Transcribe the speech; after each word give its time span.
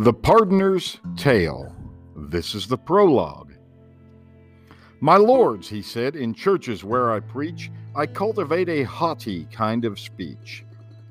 The 0.00 0.12
Pardoner's 0.12 1.00
Tale. 1.16 1.74
This 2.16 2.54
is 2.54 2.68
the 2.68 2.78
prologue. 2.78 3.54
My 5.00 5.16
lords, 5.16 5.68
he 5.68 5.82
said, 5.82 6.14
in 6.14 6.34
churches 6.34 6.84
where 6.84 7.10
I 7.10 7.18
preach, 7.18 7.72
I 7.96 8.06
cultivate 8.06 8.68
a 8.68 8.84
haughty 8.84 9.46
kind 9.46 9.84
of 9.84 9.98
speech, 9.98 10.64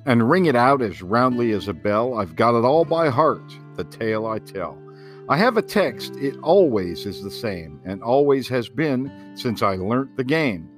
and 0.06 0.30
ring 0.30 0.46
it 0.46 0.56
out 0.56 0.82
as 0.82 1.02
roundly 1.02 1.52
as 1.52 1.68
a 1.68 1.74
bell. 1.74 2.18
I've 2.18 2.38
got 2.38 2.58
it 2.58 2.64
all 2.64 2.86
by 2.86 3.10
heart, 3.10 3.54
the 3.76 3.84
tale 3.84 4.26
I 4.26 4.40
tell. 4.40 4.82
I 5.28 5.36
have 5.36 5.58
a 5.58 5.62
text, 5.62 6.16
it 6.16 6.38
always 6.42 7.06
is 7.06 7.22
the 7.22 7.30
same, 7.30 7.82
and 7.84 8.02
always 8.02 8.48
has 8.48 8.70
been 8.70 9.34
since 9.36 9.62
I 9.62 9.76
learnt 9.76 10.16
the 10.16 10.24
game. 10.24 10.70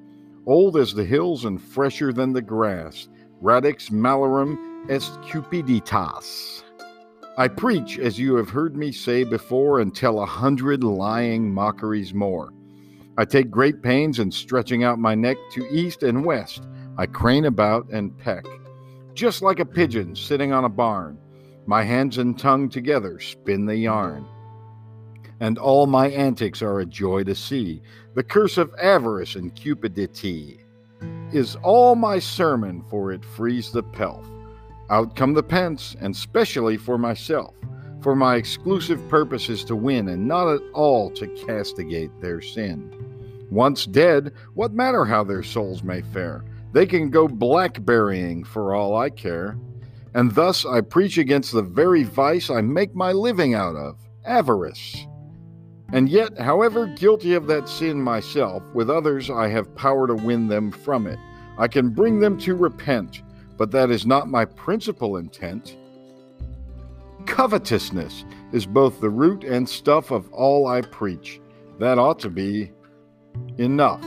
Old 0.48 0.78
as 0.78 0.96
the 0.96 1.06
hills 1.06 1.46
and 1.46 1.62
fresher 1.62 2.12
than 2.12 2.34
the 2.34 2.42
grass, 2.42 3.08
radix 3.40 3.90
malorum 3.90 4.58
est 4.90 5.12
cupiditas. 5.22 6.64
I 7.40 7.48
preach, 7.48 7.98
as 7.98 8.20
you 8.20 8.36
have 8.36 8.50
heard 8.50 8.76
me 8.76 8.92
say 8.92 9.24
before, 9.24 9.80
and 9.80 9.96
tell 9.96 10.20
a 10.20 10.26
hundred 10.26 10.84
lying 10.84 11.54
mockeries 11.54 12.14
more. 12.14 12.52
I 13.18 13.24
take 13.24 13.50
great 13.50 13.82
pains 13.82 14.20
in 14.20 14.30
stretching 14.30 14.84
out 14.84 15.00
my 15.00 15.16
neck 15.16 15.38
to 15.54 15.66
east 15.72 16.04
and 16.04 16.26
west. 16.26 16.68
I 16.98 17.06
crane 17.06 17.46
about 17.46 17.88
and 17.92 18.18
peck, 18.18 18.46
just 19.14 19.42
like 19.42 19.62
a 19.62 19.66
pigeon 19.66 20.18
sitting 20.18 20.52
on 20.52 20.66
a 20.66 20.70
barn. 20.70 21.18
My 21.66 21.82
hands 21.82 22.18
and 22.18 22.38
tongue 22.38 22.68
together 22.68 23.22
spin 23.22 23.66
the 23.66 23.78
yarn. 23.78 24.26
And 25.40 25.58
all 25.58 25.88
my 25.88 26.10
antics 26.10 26.62
are 26.62 26.82
a 26.82 26.86
joy 26.86 27.24
to 27.24 27.36
see. 27.36 27.82
The 28.16 28.24
curse 28.24 28.58
of 28.58 28.76
avarice 28.82 29.36
and 29.36 29.56
cupidity 29.56 30.60
is 31.32 31.56
all 31.64 31.96
my 31.96 32.20
sermon, 32.20 32.84
for 32.90 33.14
it 33.14 33.24
frees 33.24 33.72
the 33.72 33.84
pelf. 33.84 34.28
Out 34.90 35.16
come 35.16 35.34
the 35.34 35.44
pence, 35.44 35.96
and 36.02 36.16
specially 36.16 36.78
for 36.78 36.98
myself. 36.98 37.54
For 38.02 38.16
my 38.16 38.36
exclusive 38.36 39.08
purpose 39.10 39.50
is 39.50 39.64
to 39.66 39.76
win, 39.76 40.08
and 40.08 40.28
not 40.28 40.48
at 40.48 40.62
all 40.74 41.12
to 41.12 41.28
castigate 41.28 42.12
their 42.22 42.42
sin. 42.42 42.92
Once 43.52 43.86
dead, 43.86 44.34
what 44.54 44.74
matter 44.74 45.06
how 45.06 45.24
their 45.24 45.44
souls 45.44 45.84
may 45.84 46.02
fare? 46.02 46.44
They 46.72 46.86
can 46.86 47.10
go 47.10 47.28
blackberrying 47.28 48.46
for 48.46 48.74
all 48.74 48.96
I 48.96 49.10
care. 49.10 49.58
And 50.14 50.32
thus 50.32 50.66
I 50.66 50.82
preach 50.82 51.18
against 51.18 51.52
the 51.52 51.62
very 51.62 52.04
vice 52.04 52.50
I 52.50 52.62
make 52.62 52.96
my 52.96 53.12
living 53.12 53.54
out 53.54 53.76
of 53.76 53.98
avarice. 54.26 55.06
And 55.92 56.08
yet, 56.08 56.38
however 56.38 56.88
guilty 56.88 57.34
of 57.34 57.48
that 57.48 57.68
sin 57.68 58.02
myself, 58.02 58.64
with 58.74 58.90
others 58.90 59.30
I 59.30 59.48
have 59.50 59.76
power 59.76 60.08
to 60.08 60.16
win 60.16 60.48
them 60.48 60.72
from 60.72 61.08
it. 61.08 61.20
I 61.58 61.68
can 61.68 61.90
bring 61.90 62.20
them 62.20 62.38
to 62.40 62.56
repent 62.56 63.24
but 63.60 63.72
that 63.72 63.92
is 63.92 64.06
not 64.08 64.30
my 64.30 64.46
principal 64.46 65.18
intent. 65.18 65.76
Covetousness 67.26 68.24
is 68.54 68.66
both 68.66 69.02
the 69.02 69.10
root 69.10 69.44
and 69.44 69.68
stuff 69.68 70.12
of 70.12 70.32
all 70.32 70.66
I 70.66 70.80
preach. 70.82 71.42
That 71.78 72.00
ought 72.00 72.20
to 72.20 72.30
be 72.30 72.72
enough. 73.58 74.02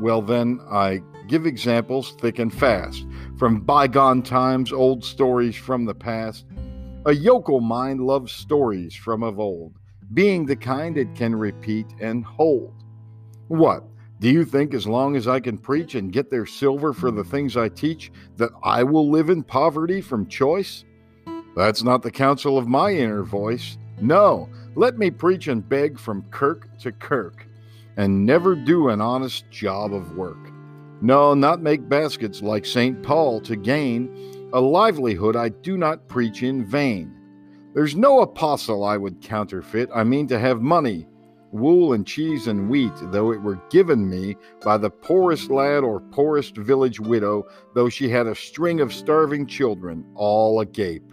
Well, 0.00 0.20
then, 0.20 0.60
I 0.68 1.00
give 1.28 1.46
examples 1.46 2.16
thick 2.20 2.40
and 2.40 2.52
fast 2.52 3.06
from 3.38 3.60
bygone 3.60 4.22
times, 4.22 4.72
old 4.72 5.04
stories 5.04 5.54
from 5.54 5.84
the 5.84 5.94
past. 5.94 6.44
A 7.06 7.14
yokel 7.14 7.60
mind 7.60 8.00
loves 8.00 8.32
stories 8.32 8.96
from 8.96 9.22
of 9.22 9.38
old, 9.38 9.76
being 10.12 10.44
the 10.44 10.56
kind 10.56 10.98
it 10.98 11.14
can 11.14 11.36
repeat 11.36 11.86
and 12.00 12.24
hold. 12.24 12.74
What? 13.46 13.84
Do 14.20 14.28
you 14.28 14.44
think 14.44 14.74
as 14.74 14.86
long 14.86 15.14
as 15.14 15.28
I 15.28 15.38
can 15.38 15.56
preach 15.56 15.94
and 15.94 16.12
get 16.12 16.28
their 16.28 16.44
silver 16.44 16.92
for 16.92 17.12
the 17.12 17.22
things 17.22 17.56
I 17.56 17.68
teach, 17.68 18.10
that 18.36 18.50
I 18.64 18.82
will 18.82 19.08
live 19.08 19.30
in 19.30 19.44
poverty 19.44 20.00
from 20.00 20.26
choice? 20.26 20.84
That's 21.54 21.84
not 21.84 22.02
the 22.02 22.10
counsel 22.10 22.58
of 22.58 22.66
my 22.66 22.92
inner 22.92 23.22
voice. 23.22 23.78
No, 24.00 24.48
let 24.74 24.98
me 24.98 25.10
preach 25.10 25.46
and 25.46 25.68
beg 25.68 25.98
from 26.00 26.22
kirk 26.30 26.68
to 26.78 26.90
kirk, 26.90 27.46
and 27.96 28.26
never 28.26 28.56
do 28.56 28.88
an 28.88 29.00
honest 29.00 29.48
job 29.50 29.94
of 29.94 30.16
work. 30.16 30.52
No, 31.00 31.34
not 31.34 31.62
make 31.62 31.88
baskets 31.88 32.42
like 32.42 32.66
St. 32.66 33.00
Paul 33.04 33.40
to 33.42 33.54
gain 33.54 34.50
a 34.52 34.60
livelihood 34.60 35.36
I 35.36 35.50
do 35.50 35.76
not 35.76 36.08
preach 36.08 36.42
in 36.42 36.64
vain. 36.64 37.14
There's 37.74 37.94
no 37.94 38.22
apostle 38.22 38.82
I 38.82 38.96
would 38.96 39.20
counterfeit. 39.20 39.90
I 39.94 40.02
mean 40.02 40.26
to 40.28 40.40
have 40.40 40.60
money 40.60 41.06
wool 41.52 41.92
and 41.92 42.06
cheese 42.06 42.46
and 42.46 42.68
wheat, 42.68 42.92
though 43.10 43.32
it 43.32 43.42
were 43.42 43.60
given 43.70 44.08
me 44.08 44.36
by 44.62 44.76
the 44.76 44.90
poorest 44.90 45.50
lad 45.50 45.82
or 45.84 46.00
poorest 46.00 46.56
village 46.56 47.00
widow, 47.00 47.44
though 47.74 47.88
she 47.88 48.08
had 48.08 48.26
a 48.26 48.34
string 48.34 48.80
of 48.80 48.92
starving 48.92 49.46
children, 49.46 50.04
all 50.14 50.60
agape. 50.60 51.12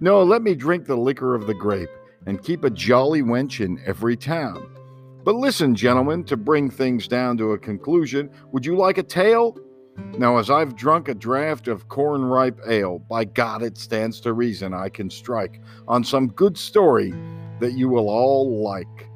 No, 0.00 0.22
let 0.22 0.42
me 0.42 0.54
drink 0.54 0.86
the 0.86 0.96
liquor 0.96 1.34
of 1.34 1.46
the 1.46 1.54
grape, 1.54 1.88
and 2.26 2.42
keep 2.42 2.64
a 2.64 2.70
jolly 2.70 3.22
wench 3.22 3.64
in 3.64 3.80
every 3.86 4.16
town. 4.16 4.68
But 5.24 5.36
listen, 5.36 5.74
gentlemen, 5.74 6.24
to 6.24 6.36
bring 6.36 6.70
things 6.70 7.08
down 7.08 7.36
to 7.38 7.52
a 7.52 7.58
conclusion, 7.58 8.30
would 8.52 8.64
you 8.64 8.76
like 8.76 8.98
a 8.98 9.02
tale? 9.02 9.58
Now, 10.18 10.36
as 10.36 10.50
I've 10.50 10.76
drunk 10.76 11.08
a 11.08 11.14
draught 11.14 11.68
of 11.68 11.88
corn 11.88 12.24
ripe 12.24 12.60
ale, 12.68 12.98
by 12.98 13.24
God, 13.24 13.62
it 13.62 13.78
stands 13.78 14.20
to 14.20 14.32
reason 14.32 14.74
I 14.74 14.88
can 14.88 15.10
strike 15.10 15.60
on 15.88 16.04
some 16.04 16.28
good 16.28 16.56
story 16.58 17.12
that 17.60 17.72
you 17.72 17.88
will 17.88 18.08
all 18.08 18.62
like. 18.62 19.08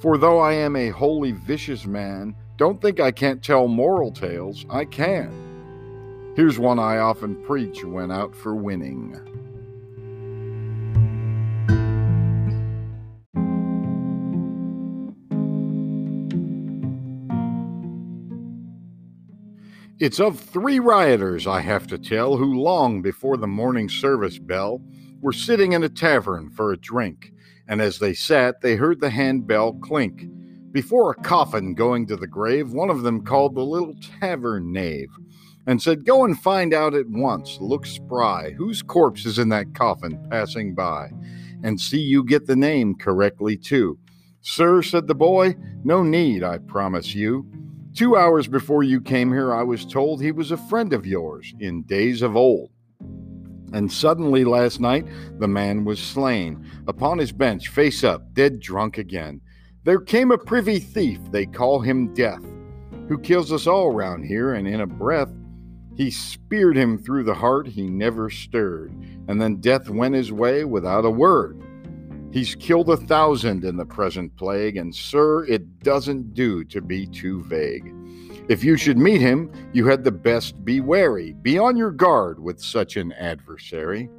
For 0.00 0.16
though 0.16 0.38
I 0.38 0.54
am 0.54 0.76
a 0.76 0.88
wholly 0.88 1.32
vicious 1.32 1.84
man, 1.84 2.34
don't 2.56 2.80
think 2.80 3.00
I 3.00 3.10
can't 3.10 3.42
tell 3.42 3.68
moral 3.68 4.10
tales. 4.10 4.64
I 4.70 4.86
can. 4.86 6.32
Here's 6.36 6.58
one 6.58 6.78
I 6.78 6.96
often 6.96 7.36
preach 7.42 7.84
when 7.84 8.10
out 8.10 8.34
for 8.34 8.54
winning. 8.54 9.14
It's 19.98 20.18
of 20.18 20.40
three 20.40 20.78
rioters 20.78 21.46
I 21.46 21.60
have 21.60 21.86
to 21.88 21.98
tell 21.98 22.38
who, 22.38 22.58
long 22.58 23.02
before 23.02 23.36
the 23.36 23.46
morning 23.46 23.90
service 23.90 24.38
bell, 24.38 24.80
were 25.20 25.34
sitting 25.34 25.72
in 25.72 25.84
a 25.84 25.90
tavern 25.90 26.48
for 26.48 26.72
a 26.72 26.78
drink 26.78 27.34
and 27.70 27.80
as 27.80 28.00
they 28.00 28.12
sat, 28.12 28.60
they 28.60 28.74
heard 28.74 29.00
the 29.00 29.10
handbell 29.10 29.74
clink. 29.74 30.26
Before 30.72 31.12
a 31.12 31.22
coffin 31.22 31.72
going 31.74 32.04
to 32.08 32.16
the 32.16 32.26
grave, 32.26 32.72
one 32.72 32.90
of 32.90 33.02
them 33.02 33.24
called 33.24 33.54
the 33.54 33.62
little 33.62 33.94
tavern 34.20 34.72
knave 34.72 35.08
and 35.68 35.80
said, 35.80 36.04
Go 36.04 36.24
and 36.24 36.38
find 36.38 36.74
out 36.74 36.94
at 36.94 37.08
once, 37.08 37.58
look 37.60 37.86
spry, 37.86 38.50
whose 38.50 38.82
corpse 38.82 39.24
is 39.24 39.38
in 39.38 39.50
that 39.50 39.72
coffin 39.72 40.18
passing 40.30 40.74
by, 40.74 41.10
and 41.62 41.80
see 41.80 42.00
you 42.00 42.24
get 42.24 42.46
the 42.46 42.56
name 42.56 42.96
correctly 42.96 43.56
too. 43.56 43.96
Sir, 44.40 44.82
said 44.82 45.06
the 45.06 45.14
boy, 45.14 45.54
no 45.84 46.02
need, 46.02 46.42
I 46.42 46.58
promise 46.58 47.14
you. 47.14 47.46
Two 47.94 48.16
hours 48.16 48.48
before 48.48 48.82
you 48.82 49.00
came 49.00 49.30
here, 49.32 49.54
I 49.54 49.62
was 49.62 49.86
told 49.86 50.20
he 50.20 50.32
was 50.32 50.50
a 50.50 50.56
friend 50.56 50.92
of 50.92 51.06
yours 51.06 51.54
in 51.60 51.82
days 51.82 52.22
of 52.22 52.36
old. 52.36 52.70
And 53.72 53.90
suddenly 53.90 54.44
last 54.44 54.80
night 54.80 55.06
the 55.38 55.48
man 55.48 55.84
was 55.84 56.00
slain, 56.00 56.64
upon 56.86 57.18
his 57.18 57.32
bench, 57.32 57.68
face 57.68 58.02
up, 58.04 58.34
dead 58.34 58.60
drunk 58.60 58.98
again. 58.98 59.40
There 59.84 60.00
came 60.00 60.30
a 60.30 60.38
privy 60.38 60.78
thief, 60.78 61.20
they 61.30 61.46
call 61.46 61.80
him 61.80 62.12
Death, 62.14 62.44
who 63.08 63.18
kills 63.18 63.52
us 63.52 63.66
all 63.66 63.92
round 63.92 64.26
here, 64.26 64.54
and 64.54 64.68
in 64.68 64.80
a 64.80 64.86
breath 64.86 65.32
he 65.96 66.10
speared 66.10 66.76
him 66.76 66.96
through 66.96 67.24
the 67.24 67.34
heart, 67.34 67.66
he 67.66 67.82
never 67.82 68.30
stirred, 68.30 68.92
and 69.28 69.40
then 69.40 69.56
Death 69.56 69.90
went 69.90 70.14
his 70.14 70.32
way 70.32 70.64
without 70.64 71.04
a 71.04 71.10
word. 71.10 71.60
He's 72.32 72.54
killed 72.54 72.88
a 72.88 72.96
thousand 72.96 73.64
in 73.64 73.76
the 73.76 73.84
present 73.84 74.34
plague, 74.36 74.76
and 74.76 74.94
sir, 74.94 75.44
it 75.46 75.80
doesn't 75.80 76.32
do 76.32 76.64
to 76.64 76.80
be 76.80 77.06
too 77.06 77.42
vague. 77.42 77.92
If 78.50 78.64
you 78.64 78.76
should 78.76 78.98
meet 78.98 79.20
him, 79.20 79.48
you 79.72 79.86
had 79.86 80.02
the 80.02 80.10
best 80.10 80.64
be 80.64 80.80
wary. 80.80 81.34
Be 81.40 81.56
on 81.56 81.76
your 81.76 81.92
guard 81.92 82.40
with 82.40 82.60
such 82.60 82.96
an 82.96 83.12
adversary. 83.12 84.10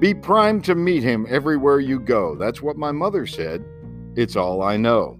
Be 0.00 0.14
primed 0.14 0.64
to 0.64 0.74
meet 0.74 1.04
him 1.04 1.28
everywhere 1.30 1.78
you 1.78 2.00
go. 2.00 2.34
That's 2.34 2.60
what 2.60 2.76
my 2.76 2.90
mother 2.90 3.24
said. 3.24 3.64
It's 4.16 4.34
all 4.34 4.62
I 4.62 4.76
know. 4.78 5.16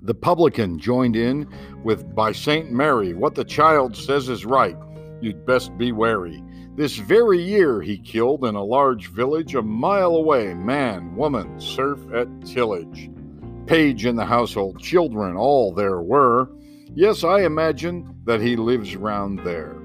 The 0.00 0.14
publican 0.14 0.78
joined 0.78 1.16
in 1.16 1.52
with, 1.82 2.14
By 2.14 2.30
St. 2.30 2.70
Mary, 2.70 3.14
what 3.14 3.34
the 3.34 3.44
child 3.44 3.96
says 3.96 4.28
is 4.28 4.46
right. 4.46 4.76
You'd 5.20 5.44
best 5.44 5.76
be 5.76 5.90
wary. 5.90 6.40
This 6.76 6.98
very 6.98 7.42
year 7.42 7.82
he 7.82 7.98
killed 7.98 8.44
in 8.44 8.54
a 8.54 8.62
large 8.62 9.08
village 9.08 9.56
a 9.56 9.62
mile 9.62 10.14
away 10.14 10.54
man, 10.54 11.16
woman, 11.16 11.60
serf 11.60 11.98
at 12.14 12.28
tillage. 12.46 13.10
Page 13.66 14.06
in 14.06 14.14
the 14.14 14.24
household, 14.24 14.78
children, 14.78 15.34
all 15.34 15.74
there 15.74 16.00
were. 16.00 16.48
Yes, 16.94 17.24
I 17.24 17.42
imagine 17.42 18.14
that 18.24 18.40
he 18.40 18.56
lives 18.56 18.94
round 18.96 19.40
there. 19.40 19.76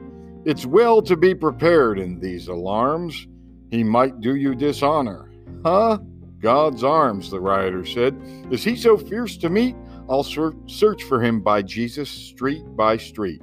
It's 0.45 0.65
well 0.65 1.01
to 1.01 1.17
be 1.17 1.33
prepared 1.33 1.99
in 1.99 2.19
these 2.19 2.47
alarms. 2.47 3.27
He 3.71 3.83
might 3.83 4.21
do 4.21 4.35
you 4.35 4.55
dishonor. 4.55 5.31
Huh? 5.65 5.99
God's 6.39 6.83
arms, 6.83 7.29
the 7.29 7.39
rioter 7.39 7.85
said. 7.85 8.15
Is 8.51 8.63
he 8.63 8.75
so 8.75 8.95
fierce 8.97 9.37
to 9.37 9.49
meet? 9.49 9.75
I'll 10.07 10.23
search 10.23 11.03
for 11.03 11.21
him 11.21 11.41
by 11.41 11.61
Jesus, 11.61 12.09
street 12.09 12.63
by 12.75 12.97
street. 12.97 13.41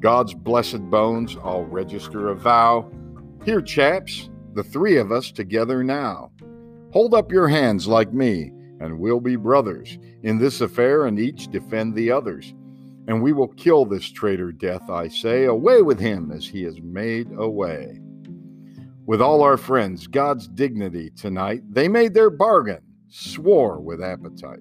God's 0.00 0.34
blessed 0.34 0.90
bones, 0.90 1.36
I'll 1.42 1.64
register 1.64 2.28
a 2.28 2.34
vow. 2.34 2.90
Here, 3.44 3.62
chaps, 3.62 4.28
the 4.54 4.62
three 4.62 4.98
of 4.98 5.10
us 5.10 5.32
together 5.32 5.82
now. 5.82 6.30
Hold 6.92 7.14
up 7.14 7.32
your 7.32 7.48
hands 7.48 7.88
like 7.88 8.12
me, 8.12 8.52
and 8.80 8.98
we'll 8.98 9.20
be 9.20 9.36
brothers 9.36 9.98
in 10.22 10.38
this 10.38 10.60
affair, 10.60 11.06
and 11.06 11.18
each 11.18 11.48
defend 11.48 11.94
the 11.94 12.10
others. 12.10 12.52
And 13.06 13.22
we 13.22 13.32
will 13.32 13.48
kill 13.48 13.84
this 13.84 14.10
traitor 14.10 14.52
death, 14.52 14.88
I 14.88 15.08
say, 15.08 15.44
away 15.44 15.82
with 15.82 16.00
him 16.00 16.30
as 16.30 16.46
he 16.46 16.62
has 16.64 16.80
made 16.80 17.30
away. 17.36 18.00
With 19.06 19.20
all 19.20 19.42
our 19.42 19.58
friends, 19.58 20.06
God's 20.06 20.48
dignity 20.48 21.10
tonight, 21.10 21.62
they 21.68 21.88
made 21.88 22.14
their 22.14 22.30
bargain, 22.30 22.80
swore 23.08 23.78
with 23.78 24.02
appetite. 24.02 24.60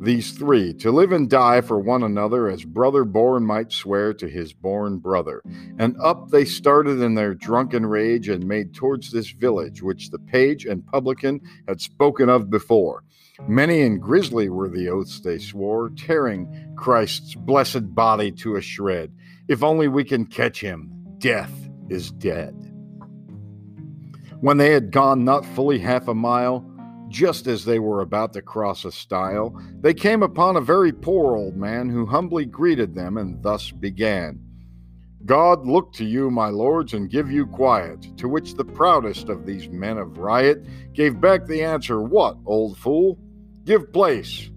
These 0.00 0.32
three, 0.32 0.74
to 0.74 0.92
live 0.92 1.12
and 1.12 1.30
die 1.30 1.60
for 1.60 1.78
one 1.78 2.02
another 2.02 2.48
as 2.48 2.64
brother 2.64 3.04
born 3.04 3.44
might 3.44 3.72
swear 3.72 4.12
to 4.14 4.28
his 4.28 4.52
born 4.52 4.98
brother. 4.98 5.40
And 5.78 5.96
up 6.00 6.28
they 6.28 6.44
started 6.44 7.00
in 7.00 7.14
their 7.14 7.34
drunken 7.34 7.86
rage 7.86 8.28
and 8.28 8.46
made 8.46 8.74
towards 8.74 9.10
this 9.10 9.30
village, 9.30 9.82
which 9.82 10.10
the 10.10 10.18
page 10.18 10.66
and 10.66 10.86
publican 10.86 11.40
had 11.66 11.80
spoken 11.80 12.28
of 12.28 12.50
before. 12.50 13.02
Many 13.48 13.82
and 13.82 14.00
grisly 14.00 14.48
were 14.48 14.68
the 14.68 14.88
oaths 14.88 15.20
they 15.20 15.38
swore, 15.38 15.90
tearing 15.90 16.72
Christ's 16.76 17.34
blessed 17.34 17.94
body 17.94 18.30
to 18.32 18.56
a 18.56 18.60
shred. 18.60 19.12
If 19.48 19.62
only 19.62 19.88
we 19.88 20.04
can 20.04 20.26
catch 20.26 20.60
him, 20.60 20.92
death 21.18 21.52
is 21.88 22.12
dead. 22.12 22.54
When 24.40 24.56
they 24.56 24.70
had 24.70 24.92
gone 24.92 25.24
not 25.24 25.44
fully 25.44 25.78
half 25.78 26.06
a 26.06 26.14
mile, 26.14 26.64
just 27.08 27.46
as 27.46 27.64
they 27.64 27.78
were 27.78 28.00
about 28.00 28.32
to 28.34 28.42
cross 28.42 28.84
a 28.84 28.92
stile, 28.92 29.60
they 29.80 29.94
came 29.94 30.22
upon 30.22 30.56
a 30.56 30.60
very 30.60 30.92
poor 30.92 31.36
old 31.36 31.56
man 31.56 31.88
who 31.88 32.06
humbly 32.06 32.44
greeted 32.44 32.94
them 32.94 33.16
and 33.16 33.42
thus 33.42 33.70
began 33.70 34.40
God 35.24 35.66
look 35.66 35.94
to 35.94 36.04
you, 36.04 36.30
my 36.30 36.48
lords, 36.48 36.92
and 36.92 37.08
give 37.08 37.30
you 37.30 37.46
quiet. 37.46 38.16
To 38.18 38.28
which 38.28 38.54
the 38.54 38.64
proudest 38.64 39.30
of 39.30 39.46
these 39.46 39.68
men 39.68 39.96
of 39.96 40.18
riot 40.18 40.66
gave 40.92 41.18
back 41.20 41.46
the 41.46 41.62
answer, 41.62 42.02
What, 42.02 42.36
old 42.44 42.76
fool? 42.76 43.18
Give 43.64 43.90
place. 43.90 44.50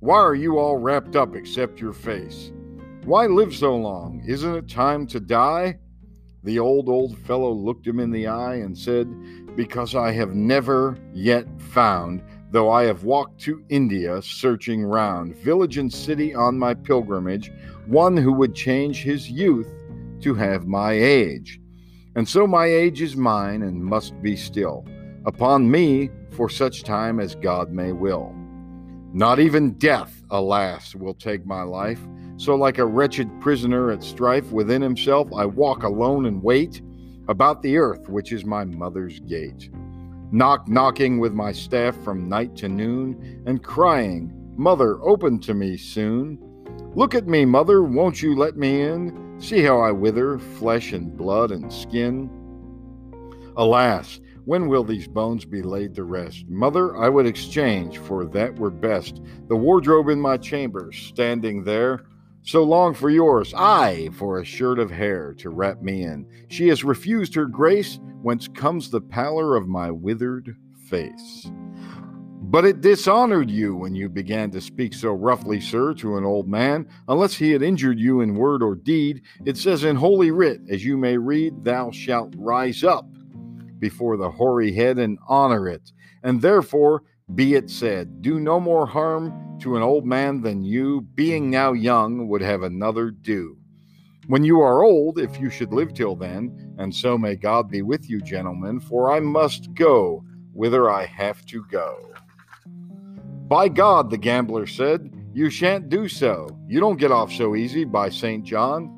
Why 0.00 0.16
are 0.16 0.34
you 0.34 0.58
all 0.58 0.78
wrapped 0.78 1.14
up 1.14 1.36
except 1.36 1.80
your 1.80 1.92
face? 1.92 2.50
Why 3.04 3.26
live 3.26 3.54
so 3.54 3.76
long? 3.76 4.20
Isn't 4.26 4.56
it 4.56 4.68
time 4.68 5.06
to 5.08 5.20
die? 5.20 5.78
The 6.42 6.58
old, 6.58 6.88
old 6.88 7.16
fellow 7.18 7.52
looked 7.52 7.86
him 7.86 8.00
in 8.00 8.10
the 8.10 8.26
eye 8.26 8.56
and 8.56 8.76
said, 8.76 9.06
Because 9.54 9.94
I 9.94 10.10
have 10.10 10.34
never 10.34 10.98
yet 11.14 11.46
found, 11.60 12.20
though 12.50 12.68
I 12.68 12.82
have 12.82 13.04
walked 13.04 13.40
to 13.42 13.64
India 13.68 14.20
searching 14.22 14.82
round, 14.82 15.36
village 15.36 15.78
and 15.78 15.92
city 15.92 16.34
on 16.34 16.58
my 16.58 16.74
pilgrimage, 16.74 17.52
one 17.86 18.16
who 18.16 18.32
would 18.32 18.56
change 18.56 19.04
his 19.04 19.30
youth 19.30 19.72
to 20.22 20.34
have 20.34 20.66
my 20.66 20.94
age. 20.94 21.60
And 22.16 22.28
so 22.28 22.44
my 22.44 22.66
age 22.66 23.02
is 23.02 23.16
mine 23.16 23.62
and 23.62 23.84
must 23.84 24.20
be 24.20 24.34
still, 24.34 24.84
upon 25.26 25.70
me 25.70 26.10
for 26.32 26.48
such 26.48 26.82
time 26.82 27.20
as 27.20 27.36
God 27.36 27.70
may 27.70 27.92
will. 27.92 28.34
Not 29.12 29.40
even 29.40 29.72
death, 29.72 30.22
alas, 30.30 30.94
will 30.94 31.14
take 31.14 31.46
my 31.46 31.62
life. 31.62 32.00
So, 32.36 32.54
like 32.54 32.78
a 32.78 32.86
wretched 32.86 33.28
prisoner 33.40 33.90
at 33.90 34.04
strife 34.04 34.52
within 34.52 34.82
himself, 34.82 35.28
I 35.34 35.46
walk 35.46 35.82
alone 35.82 36.26
and 36.26 36.42
wait 36.42 36.82
about 37.28 37.62
the 37.62 37.78
earth, 37.78 38.08
which 38.08 38.32
is 38.32 38.44
my 38.44 38.64
mother's 38.64 39.20
gate. 39.20 39.70
Knock, 40.30 40.68
knocking 40.68 41.18
with 41.18 41.32
my 41.32 41.52
staff 41.52 41.96
from 42.04 42.28
night 42.28 42.54
to 42.56 42.68
noon, 42.68 43.42
and 43.46 43.62
crying, 43.62 44.32
Mother, 44.56 45.00
open 45.02 45.38
to 45.40 45.54
me 45.54 45.76
soon. 45.76 46.38
Look 46.94 47.14
at 47.14 47.28
me, 47.28 47.44
mother, 47.44 47.82
won't 47.82 48.20
you 48.20 48.34
let 48.34 48.56
me 48.56 48.82
in? 48.82 49.36
See 49.40 49.62
how 49.62 49.78
I 49.80 49.92
wither, 49.92 50.38
flesh 50.38 50.92
and 50.92 51.16
blood 51.16 51.52
and 51.52 51.72
skin. 51.72 52.28
Alas, 53.56 54.20
when 54.48 54.66
will 54.66 54.82
these 54.82 55.06
bones 55.06 55.44
be 55.44 55.60
laid 55.60 55.94
to 55.94 56.04
rest? 56.04 56.46
Mother, 56.48 56.96
I 56.96 57.10
would 57.10 57.26
exchange, 57.26 57.98
for 57.98 58.24
that 58.24 58.58
were 58.58 58.70
best, 58.70 59.20
the 59.46 59.56
wardrobe 59.56 60.08
in 60.08 60.18
my 60.18 60.38
chamber, 60.38 60.90
standing 60.90 61.64
there, 61.64 62.06
so 62.40 62.62
long 62.62 62.94
for 62.94 63.10
yours, 63.10 63.52
I 63.54 64.08
for 64.14 64.40
a 64.40 64.46
shirt 64.46 64.78
of 64.78 64.90
hair 64.90 65.34
to 65.40 65.50
wrap 65.50 65.82
me 65.82 66.02
in. 66.04 66.26
She 66.48 66.66
has 66.68 66.82
refused 66.82 67.34
her 67.34 67.44
grace, 67.44 68.00
whence 68.22 68.48
comes 68.48 68.88
the 68.88 69.02
pallor 69.02 69.54
of 69.54 69.68
my 69.68 69.90
withered 69.90 70.56
face. 70.88 71.50
But 72.40 72.64
it 72.64 72.80
dishonored 72.80 73.50
you 73.50 73.76
when 73.76 73.94
you 73.94 74.08
began 74.08 74.50
to 74.52 74.62
speak 74.62 74.94
so 74.94 75.12
roughly, 75.12 75.60
sir, 75.60 75.92
to 75.96 76.16
an 76.16 76.24
old 76.24 76.48
man, 76.48 76.88
unless 77.08 77.34
he 77.34 77.50
had 77.50 77.60
injured 77.60 78.00
you 78.00 78.22
in 78.22 78.34
word 78.34 78.62
or 78.62 78.76
deed. 78.76 79.20
It 79.44 79.58
says 79.58 79.84
in 79.84 79.96
Holy 79.96 80.30
Writ, 80.30 80.62
as 80.70 80.86
you 80.86 80.96
may 80.96 81.18
read, 81.18 81.64
Thou 81.64 81.90
shalt 81.90 82.32
rise 82.34 82.82
up 82.82 83.04
before 83.78 84.16
the 84.16 84.30
hoary 84.30 84.72
head 84.72 84.98
and 84.98 85.18
honor 85.28 85.68
it. 85.68 85.92
And 86.22 86.42
therefore, 86.42 87.02
be 87.34 87.54
it 87.54 87.70
said, 87.70 88.22
do 88.22 88.40
no 88.40 88.58
more 88.58 88.86
harm 88.86 89.58
to 89.60 89.76
an 89.76 89.82
old 89.82 90.06
man 90.06 90.40
than 90.40 90.62
you, 90.62 91.02
being 91.14 91.50
now 91.50 91.72
young, 91.72 92.28
would 92.28 92.40
have 92.40 92.62
another 92.62 93.10
do. 93.10 93.56
When 94.28 94.44
you 94.44 94.60
are 94.60 94.82
old, 94.82 95.18
if 95.18 95.38
you 95.40 95.50
should 95.50 95.72
live 95.72 95.94
till 95.94 96.16
then, 96.16 96.74
and 96.78 96.94
so 96.94 97.18
may 97.18 97.34
God 97.36 97.70
be 97.70 97.82
with 97.82 98.08
you, 98.08 98.20
gentlemen, 98.20 98.80
for 98.80 99.12
I 99.12 99.20
must 99.20 99.74
go 99.74 100.24
whither 100.52 100.90
I 100.90 101.06
have 101.06 101.44
to 101.46 101.64
go. 101.70 102.12
By 103.46 103.68
God, 103.68 104.10
the 104.10 104.18
gambler 104.18 104.66
said, 104.66 105.12
you 105.32 105.50
shan't 105.50 105.88
do 105.88 106.08
so. 106.08 106.48
You 106.66 106.80
don't 106.80 106.98
get 106.98 107.12
off 107.12 107.32
so 107.32 107.54
easy 107.54 107.84
by 107.84 108.08
St. 108.08 108.44
John. 108.44 108.94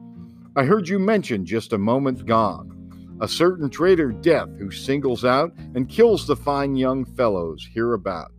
I 0.56 0.64
heard 0.64 0.88
you 0.88 0.98
mention 0.98 1.44
just 1.44 1.72
a 1.72 1.78
moment 1.78 2.26
gone 2.26 2.79
a 3.20 3.28
certain 3.28 3.68
traitor 3.68 4.12
death 4.12 4.48
who 4.58 4.70
singles 4.70 5.24
out 5.24 5.52
and 5.74 5.88
kills 5.88 6.26
the 6.26 6.36
fine 6.36 6.74
young 6.74 7.04
fellows 7.04 7.68
hereabout. 7.74 8.32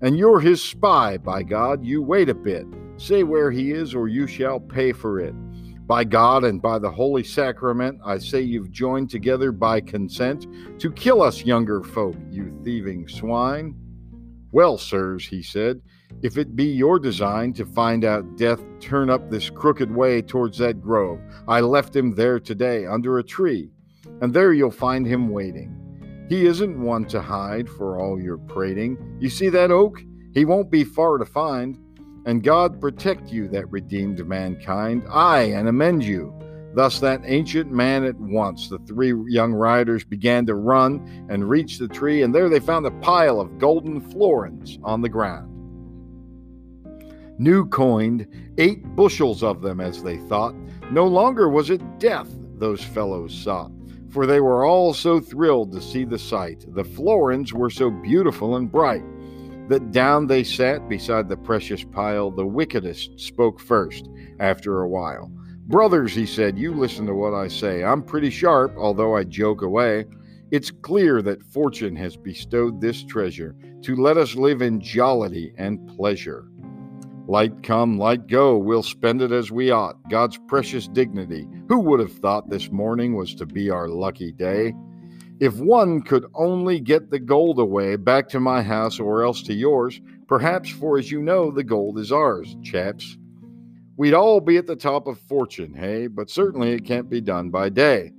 And 0.00 0.16
you're 0.16 0.38
his 0.38 0.62
spy, 0.62 1.18
by 1.18 1.42
God, 1.42 1.84
you 1.84 2.02
wait 2.02 2.28
a 2.28 2.34
bit. 2.34 2.66
Say 2.98 3.24
where 3.24 3.50
he 3.50 3.72
is, 3.72 3.94
or 3.94 4.06
you 4.06 4.28
shall 4.28 4.60
pay 4.60 4.92
for 4.92 5.18
it. 5.18 5.34
By 5.88 6.04
God 6.04 6.44
and 6.44 6.62
by 6.62 6.78
the 6.78 6.90
Holy 6.90 7.24
Sacrament, 7.24 7.98
I 8.04 8.18
say 8.18 8.42
you've 8.42 8.70
joined 8.70 9.10
together 9.10 9.50
by 9.50 9.80
consent 9.80 10.46
to 10.78 10.92
kill 10.92 11.20
us 11.22 11.44
younger 11.44 11.82
folk, 11.82 12.14
you 12.30 12.56
thieving 12.62 13.08
swine. 13.08 13.74
Well, 14.52 14.78
sirs, 14.78 15.26
he 15.26 15.42
said, 15.42 15.80
if 16.22 16.38
it 16.38 16.54
be 16.54 16.66
your 16.66 16.98
design 16.98 17.52
to 17.54 17.66
find 17.66 18.04
out 18.04 18.36
death 18.36 18.62
turn 18.80 19.10
up 19.10 19.30
this 19.30 19.50
crooked 19.50 19.94
way 19.94 20.22
towards 20.22 20.58
that 20.58 20.80
grove, 20.80 21.20
I 21.48 21.60
left 21.60 21.94
him 21.94 22.14
there 22.14 22.38
today 22.38 22.86
under 22.86 23.18
a 23.18 23.24
tree 23.24 23.70
and 24.20 24.34
there 24.34 24.52
you'll 24.52 24.70
find 24.70 25.06
him 25.06 25.28
waiting. 25.28 25.74
He 26.28 26.44
isn't 26.44 26.80
one 26.80 27.06
to 27.06 27.22
hide 27.22 27.68
for 27.68 27.98
all 27.98 28.20
your 28.20 28.36
prating. 28.36 29.16
You 29.18 29.30
see 29.30 29.48
that 29.48 29.70
oak? 29.70 30.02
He 30.34 30.44
won't 30.44 30.70
be 30.70 30.84
far 30.84 31.18
to 31.18 31.24
find. 31.24 31.78
And 32.26 32.42
God 32.42 32.80
protect 32.80 33.32
you 33.32 33.48
that 33.48 33.70
redeemed 33.70 34.26
mankind, 34.26 35.04
aye, 35.08 35.52
and 35.54 35.68
amend 35.68 36.04
you. 36.04 36.34
Thus, 36.74 37.00
that 37.00 37.22
ancient 37.24 37.72
man 37.72 38.04
at 38.04 38.20
once, 38.20 38.68
the 38.68 38.78
three 38.80 39.14
young 39.28 39.54
riders 39.54 40.04
began 40.04 40.44
to 40.46 40.54
run 40.54 41.26
and 41.30 41.48
reach 41.48 41.78
the 41.78 41.88
tree, 41.88 42.22
and 42.22 42.34
there 42.34 42.50
they 42.50 42.60
found 42.60 42.84
a 42.84 42.90
pile 42.90 43.40
of 43.40 43.58
golden 43.58 44.00
florins 44.00 44.78
on 44.84 45.00
the 45.00 45.08
ground. 45.08 45.48
New 47.38 47.66
coined, 47.66 48.26
eight 48.58 48.84
bushels 48.94 49.42
of 49.42 49.62
them, 49.62 49.80
as 49.80 50.02
they 50.02 50.18
thought. 50.18 50.54
No 50.90 51.06
longer 51.06 51.48
was 51.48 51.70
it 51.70 51.98
death 51.98 52.28
those 52.58 52.84
fellows 52.84 53.32
sought 53.32 53.72
for 54.10 54.26
they 54.26 54.40
were 54.40 54.64
all 54.64 54.94
so 54.94 55.20
thrilled 55.20 55.72
to 55.72 55.80
see 55.80 56.04
the 56.04 56.18
sight. 56.18 56.64
The 56.74 56.84
florins 56.84 57.52
were 57.52 57.70
so 57.70 57.90
beautiful 57.90 58.56
and 58.56 58.70
bright 58.70 59.04
that 59.68 59.92
down 59.92 60.26
they 60.26 60.44
sat 60.44 60.88
beside 60.88 61.28
the 61.28 61.36
precious 61.36 61.84
pile. 61.84 62.30
The 62.30 62.46
wickedest 62.46 63.20
spoke 63.20 63.60
first 63.60 64.08
after 64.40 64.80
a 64.80 64.88
while. 64.88 65.30
Brothers, 65.66 66.14
he 66.14 66.24
said, 66.24 66.58
you 66.58 66.72
listen 66.72 67.06
to 67.06 67.14
what 67.14 67.34
I 67.34 67.48
say. 67.48 67.84
I'm 67.84 68.02
pretty 68.02 68.30
sharp, 68.30 68.74
although 68.78 69.14
I 69.14 69.24
joke 69.24 69.60
away. 69.60 70.06
It's 70.50 70.70
clear 70.70 71.20
that 71.20 71.42
fortune 71.42 71.94
has 71.96 72.16
bestowed 72.16 72.80
this 72.80 73.04
treasure 73.04 73.54
to 73.82 73.94
let 73.94 74.16
us 74.16 74.34
live 74.34 74.62
in 74.62 74.80
jollity 74.80 75.52
and 75.58 75.86
pleasure. 75.86 76.48
Light 77.28 77.62
come, 77.62 77.98
light 77.98 78.26
go, 78.26 78.56
we'll 78.56 78.82
spend 78.82 79.20
it 79.20 79.32
as 79.32 79.52
we 79.52 79.70
ought. 79.70 79.96
God's 80.08 80.38
precious 80.48 80.88
dignity. 80.88 81.46
Who 81.68 81.78
would 81.80 82.00
have 82.00 82.14
thought 82.14 82.48
this 82.48 82.72
morning 82.72 83.14
was 83.14 83.34
to 83.34 83.44
be 83.44 83.68
our 83.68 83.86
lucky 83.86 84.32
day? 84.32 84.72
If 85.38 85.58
one 85.58 86.00
could 86.00 86.24
only 86.34 86.80
get 86.80 87.10
the 87.10 87.18
gold 87.18 87.58
away 87.58 87.96
back 87.96 88.30
to 88.30 88.40
my 88.40 88.62
house 88.62 88.98
or 88.98 89.22
else 89.22 89.42
to 89.42 89.52
yours, 89.52 90.00
perhaps, 90.26 90.70
for 90.70 90.98
as 90.98 91.10
you 91.10 91.20
know, 91.20 91.50
the 91.50 91.62
gold 91.62 91.98
is 91.98 92.10
ours, 92.10 92.56
chaps. 92.62 93.18
We'd 93.98 94.14
all 94.14 94.40
be 94.40 94.56
at 94.56 94.66
the 94.66 94.74
top 94.74 95.06
of 95.06 95.20
fortune, 95.20 95.74
hey? 95.74 96.06
But 96.06 96.30
certainly 96.30 96.72
it 96.72 96.86
can't 96.86 97.10
be 97.10 97.20
done 97.20 97.50
by 97.50 97.68
day. 97.68 98.10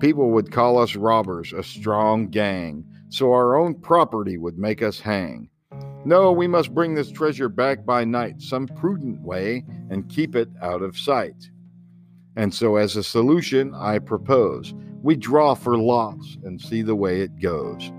People 0.00 0.32
would 0.32 0.50
call 0.50 0.76
us 0.78 0.96
robbers, 0.96 1.52
a 1.52 1.62
strong 1.62 2.30
gang, 2.30 2.84
so 3.10 3.32
our 3.32 3.54
own 3.56 3.76
property 3.76 4.36
would 4.38 4.58
make 4.58 4.82
us 4.82 4.98
hang. 4.98 5.50
No, 6.06 6.30
we 6.30 6.46
must 6.46 6.72
bring 6.72 6.94
this 6.94 7.10
treasure 7.10 7.48
back 7.48 7.84
by 7.84 8.04
night, 8.04 8.40
some 8.40 8.68
prudent 8.68 9.20
way, 9.22 9.64
and 9.90 10.08
keep 10.08 10.36
it 10.36 10.48
out 10.62 10.80
of 10.80 10.96
sight. 10.96 11.50
And 12.36 12.54
so, 12.54 12.76
as 12.76 12.94
a 12.94 13.02
solution, 13.02 13.74
I 13.74 13.98
propose 13.98 14.72
we 15.02 15.16
draw 15.16 15.54
for 15.54 15.76
lots 15.76 16.38
and 16.44 16.60
see 16.60 16.82
the 16.82 16.94
way 16.94 17.22
it 17.22 17.40
goes. 17.40 17.90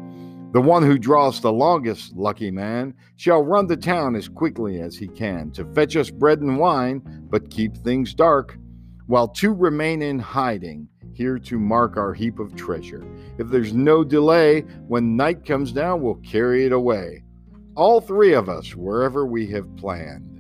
The 0.54 0.62
one 0.62 0.84
who 0.84 0.98
draws 0.98 1.42
the 1.42 1.52
longest, 1.52 2.16
lucky 2.16 2.50
man, 2.50 2.94
shall 3.18 3.44
run 3.44 3.68
to 3.68 3.76
town 3.76 4.16
as 4.16 4.30
quickly 4.30 4.80
as 4.80 4.96
he 4.96 5.10
can 5.10 5.52
to 5.52 5.66
fetch 5.74 5.98
us 5.98 6.10
bread 6.10 6.40
and 6.40 6.58
wine, 6.58 7.02
but 7.30 7.50
keep 7.50 7.76
things 7.76 8.14
dark, 8.14 8.58
while 9.08 9.28
two 9.28 9.52
remain 9.52 10.02
in 10.02 10.18
hiding, 10.18 10.88
here 11.12 11.38
to 11.40 11.60
mark 11.60 11.98
our 11.98 12.14
heap 12.14 12.40
of 12.40 12.56
treasure. 12.56 13.06
If 13.38 13.50
there's 13.50 13.74
no 13.74 14.06
delay, 14.06 14.62
when 14.88 15.18
night 15.18 15.44
comes 15.44 15.74
down, 15.74 16.02
we'll 16.02 16.16
carry 16.16 16.66
it 16.66 16.72
away. 16.72 17.26
All 17.78 18.02
three 18.02 18.34
of 18.34 18.50
us, 18.50 18.76
wherever 18.76 19.26
we 19.26 19.48
have 19.48 19.78
planned. 19.78 20.34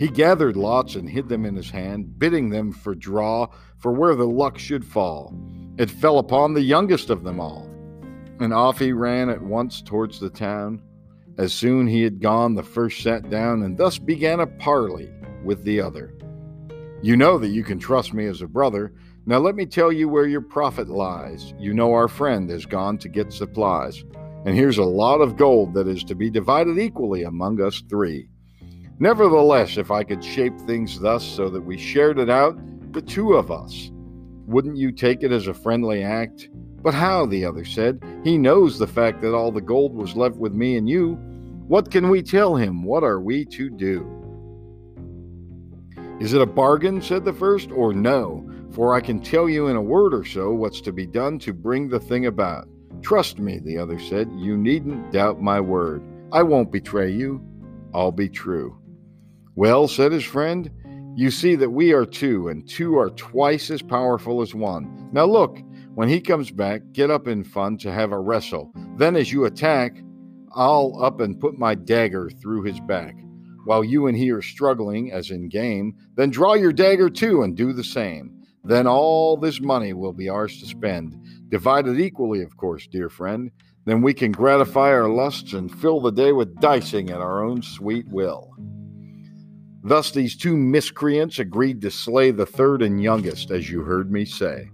He 0.00 0.08
gathered 0.08 0.56
lots 0.56 0.96
and 0.96 1.08
hid 1.08 1.28
them 1.28 1.44
in 1.44 1.54
his 1.54 1.70
hand, 1.70 2.18
bidding 2.18 2.50
them 2.50 2.72
for 2.72 2.96
draw 2.96 3.48
for 3.76 3.92
where 3.92 4.16
the 4.16 4.26
luck 4.26 4.58
should 4.58 4.84
fall. 4.84 5.32
It 5.78 5.90
fell 5.90 6.18
upon 6.18 6.54
the 6.54 6.62
youngest 6.62 7.10
of 7.10 7.22
them 7.22 7.38
all 7.38 7.68
and 8.40 8.52
off 8.52 8.78
he 8.78 8.92
ran 8.92 9.28
at 9.28 9.42
once 9.42 9.82
towards 9.82 10.20
the 10.20 10.30
town. 10.30 10.82
As 11.38 11.52
soon 11.52 11.86
he 11.86 12.02
had 12.02 12.20
gone, 12.20 12.54
the 12.54 12.62
first 12.62 13.02
sat 13.02 13.30
down, 13.30 13.62
and 13.62 13.76
thus 13.76 13.98
began 13.98 14.40
a 14.40 14.46
parley 14.46 15.10
with 15.44 15.62
the 15.64 15.80
other. 15.80 16.14
You 17.00 17.16
know 17.16 17.38
that 17.38 17.48
you 17.48 17.62
can 17.62 17.78
trust 17.78 18.12
me 18.12 18.26
as 18.26 18.42
a 18.42 18.48
brother. 18.48 18.92
Now 19.26 19.38
let 19.38 19.54
me 19.54 19.66
tell 19.66 19.92
you 19.92 20.08
where 20.08 20.26
your 20.26 20.40
profit 20.40 20.88
lies. 20.88 21.54
You 21.58 21.74
know 21.74 21.92
our 21.92 22.08
friend 22.08 22.50
has 22.50 22.66
gone 22.66 22.98
to 22.98 23.08
get 23.08 23.32
supplies, 23.32 24.04
and 24.44 24.54
here's 24.54 24.78
a 24.78 24.84
lot 24.84 25.20
of 25.20 25.36
gold 25.36 25.74
that 25.74 25.88
is 25.88 26.04
to 26.04 26.14
be 26.14 26.30
divided 26.30 26.78
equally 26.78 27.24
among 27.24 27.60
us 27.60 27.82
three. 27.88 28.28
Nevertheless, 28.98 29.76
if 29.76 29.90
I 29.90 30.02
could 30.02 30.24
shape 30.24 30.58
things 30.60 30.98
thus 30.98 31.24
so 31.24 31.48
that 31.50 31.60
we 31.60 31.78
shared 31.78 32.18
it 32.18 32.30
out, 32.30 32.58
the 32.92 33.02
two 33.02 33.34
of 33.34 33.50
us, 33.50 33.90
wouldn't 34.46 34.76
you 34.76 34.90
take 34.92 35.22
it 35.22 35.30
as 35.30 35.46
a 35.46 35.54
friendly 35.54 36.02
act? 36.02 36.48
But 36.82 36.94
how? 36.94 37.26
The 37.26 37.44
other 37.44 37.64
said. 37.64 38.02
He 38.24 38.38
knows 38.38 38.78
the 38.78 38.86
fact 38.86 39.20
that 39.20 39.34
all 39.34 39.52
the 39.52 39.60
gold 39.60 39.94
was 39.94 40.16
left 40.16 40.36
with 40.36 40.52
me 40.52 40.76
and 40.76 40.88
you. 40.88 41.14
What 41.66 41.90
can 41.90 42.08
we 42.08 42.22
tell 42.22 42.56
him? 42.56 42.82
What 42.82 43.04
are 43.04 43.20
we 43.20 43.44
to 43.46 43.68
do? 43.68 44.14
Is 46.20 46.32
it 46.32 46.40
a 46.40 46.46
bargain, 46.46 47.02
said 47.02 47.24
the 47.24 47.32
first, 47.32 47.70
or 47.70 47.92
no? 47.92 48.48
For 48.72 48.94
I 48.94 49.00
can 49.00 49.20
tell 49.20 49.48
you 49.48 49.68
in 49.68 49.76
a 49.76 49.82
word 49.82 50.14
or 50.14 50.24
so 50.24 50.52
what's 50.52 50.80
to 50.82 50.92
be 50.92 51.06
done 51.06 51.38
to 51.40 51.52
bring 51.52 51.88
the 51.88 52.00
thing 52.00 52.26
about. 52.26 52.68
Trust 53.02 53.38
me, 53.38 53.58
the 53.58 53.78
other 53.78 53.98
said. 53.98 54.30
You 54.34 54.56
needn't 54.56 55.12
doubt 55.12 55.40
my 55.40 55.60
word. 55.60 56.02
I 56.32 56.42
won't 56.42 56.72
betray 56.72 57.10
you. 57.10 57.42
I'll 57.94 58.12
be 58.12 58.28
true. 58.28 58.78
Well, 59.54 59.88
said 59.88 60.12
his 60.12 60.24
friend, 60.24 60.70
you 61.16 61.30
see 61.30 61.56
that 61.56 61.70
we 61.70 61.92
are 61.92 62.06
two, 62.06 62.48
and 62.48 62.68
two 62.68 62.96
are 62.98 63.10
twice 63.10 63.70
as 63.70 63.82
powerful 63.82 64.40
as 64.40 64.54
one. 64.54 65.08
Now 65.12 65.24
look, 65.24 65.58
when 65.94 66.08
he 66.08 66.20
comes 66.20 66.50
back, 66.50 66.82
get 66.92 67.10
up 67.10 67.26
in 67.26 67.42
fun 67.42 67.76
to 67.78 67.92
have 67.92 68.12
a 68.12 68.20
wrestle. 68.20 68.72
Then, 68.96 69.16
as 69.16 69.32
you 69.32 69.46
attack, 69.46 69.96
I'll 70.54 70.96
up 71.02 71.20
and 71.20 71.40
put 71.40 71.58
my 71.58 71.74
dagger 71.74 72.30
through 72.30 72.62
his 72.62 72.78
back. 72.78 73.16
While 73.64 73.82
you 73.82 74.06
and 74.06 74.16
he 74.16 74.30
are 74.30 74.42
struggling, 74.42 75.12
as 75.12 75.30
in 75.30 75.48
game, 75.48 75.96
then 76.14 76.30
draw 76.30 76.54
your 76.54 76.72
dagger 76.72 77.10
too 77.10 77.42
and 77.42 77.56
do 77.56 77.72
the 77.72 77.84
same. 77.84 78.37
Then 78.68 78.86
all 78.86 79.38
this 79.38 79.62
money 79.62 79.94
will 79.94 80.12
be 80.12 80.28
ours 80.28 80.60
to 80.60 80.66
spend, 80.66 81.16
divided 81.48 81.98
equally, 81.98 82.42
of 82.42 82.58
course, 82.58 82.86
dear 82.86 83.08
friend. 83.08 83.50
Then 83.86 84.02
we 84.02 84.12
can 84.12 84.30
gratify 84.30 84.92
our 84.92 85.08
lusts 85.08 85.54
and 85.54 85.74
fill 85.74 86.02
the 86.02 86.12
day 86.12 86.32
with 86.32 86.60
dicing 86.60 87.08
at 87.08 87.22
our 87.22 87.42
own 87.42 87.62
sweet 87.62 88.06
will. 88.08 88.54
Thus, 89.82 90.10
these 90.10 90.36
two 90.36 90.54
miscreants 90.54 91.38
agreed 91.38 91.80
to 91.80 91.90
slay 91.90 92.30
the 92.30 92.44
third 92.44 92.82
and 92.82 93.02
youngest, 93.02 93.50
as 93.50 93.70
you 93.70 93.84
heard 93.84 94.12
me 94.12 94.26
say. 94.26 94.68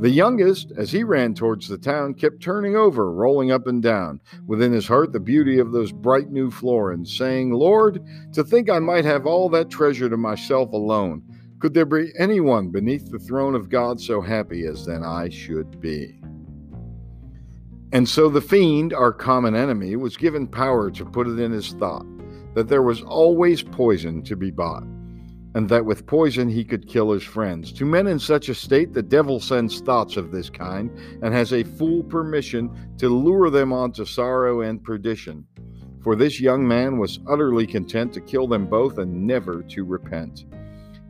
The 0.00 0.08
youngest, 0.08 0.72
as 0.74 0.90
he 0.90 1.04
ran 1.04 1.34
towards 1.34 1.68
the 1.68 1.76
town, 1.76 2.14
kept 2.14 2.42
turning 2.42 2.74
over, 2.74 3.12
rolling 3.12 3.52
up 3.52 3.66
and 3.66 3.82
down, 3.82 4.22
within 4.46 4.72
his 4.72 4.88
heart 4.88 5.12
the 5.12 5.20
beauty 5.20 5.58
of 5.58 5.72
those 5.72 5.92
bright 5.92 6.30
new 6.30 6.50
florins, 6.50 7.14
saying, 7.14 7.52
Lord, 7.52 8.02
to 8.32 8.42
think 8.42 8.70
I 8.70 8.78
might 8.78 9.04
have 9.04 9.26
all 9.26 9.50
that 9.50 9.68
treasure 9.68 10.08
to 10.08 10.16
myself 10.16 10.72
alone. 10.72 11.22
Could 11.64 11.72
there 11.72 11.86
be 11.86 12.12
anyone 12.18 12.68
beneath 12.68 13.10
the 13.10 13.18
throne 13.18 13.54
of 13.54 13.70
God 13.70 13.98
so 13.98 14.20
happy 14.20 14.66
as 14.66 14.84
then 14.84 15.02
I 15.02 15.30
should 15.30 15.80
be? 15.80 16.20
And 17.90 18.06
so 18.06 18.28
the 18.28 18.42
fiend, 18.42 18.92
our 18.92 19.14
common 19.14 19.54
enemy, 19.54 19.96
was 19.96 20.18
given 20.18 20.46
power 20.46 20.90
to 20.90 21.06
put 21.06 21.26
it 21.26 21.40
in 21.40 21.52
his 21.52 21.72
thought 21.72 22.04
that 22.54 22.68
there 22.68 22.82
was 22.82 23.00
always 23.00 23.62
poison 23.62 24.22
to 24.24 24.36
be 24.36 24.50
bought 24.50 24.82
and 25.54 25.66
that 25.70 25.86
with 25.86 26.06
poison 26.06 26.50
he 26.50 26.66
could 26.66 26.86
kill 26.86 27.10
his 27.12 27.22
friends. 27.22 27.72
To 27.72 27.86
men 27.86 28.08
in 28.08 28.18
such 28.18 28.50
a 28.50 28.54
state, 28.54 28.92
the 28.92 29.02
devil 29.02 29.40
sends 29.40 29.80
thoughts 29.80 30.18
of 30.18 30.32
this 30.32 30.50
kind 30.50 30.90
and 31.22 31.32
has 31.32 31.54
a 31.54 31.64
full 31.64 32.02
permission 32.02 32.94
to 32.98 33.08
lure 33.08 33.48
them 33.48 33.72
on 33.72 33.90
to 33.92 34.04
sorrow 34.04 34.60
and 34.60 34.84
perdition. 34.84 35.46
For 36.02 36.14
this 36.14 36.42
young 36.42 36.68
man 36.68 36.98
was 36.98 37.20
utterly 37.26 37.66
content 37.66 38.12
to 38.12 38.20
kill 38.20 38.48
them 38.48 38.66
both 38.66 38.98
and 38.98 39.26
never 39.26 39.62
to 39.62 39.84
repent. 39.86 40.44